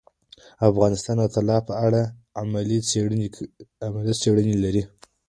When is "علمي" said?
2.39-2.79